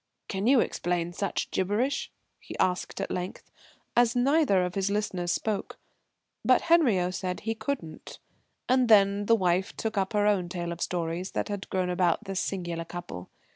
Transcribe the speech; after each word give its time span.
"Can 0.27 0.47
you 0.47 0.61
explain 0.61 1.13
such 1.13 1.51
gibberish?" 1.51 2.11
he 2.39 2.57
asked 2.57 2.99
at 2.99 3.11
length, 3.11 3.51
as 3.95 4.15
neither 4.15 4.65
of 4.65 4.73
his 4.73 4.89
listeners 4.89 5.31
spoke. 5.31 5.77
But 6.43 6.61
Henriot 6.63 7.13
said 7.13 7.41
he 7.41 7.53
couldn't. 7.53 8.17
And 8.67 8.87
the 8.87 9.35
wife 9.35 9.69
then 9.73 9.77
took 9.77 9.99
up 9.99 10.13
her 10.13 10.25
own 10.25 10.49
tale 10.49 10.71
of 10.71 10.81
stories 10.81 11.33
that 11.33 11.49
had 11.49 11.69
grown 11.69 11.91
about 11.91 12.23
this 12.23 12.39
singular 12.39 12.83
couple. 12.83 13.29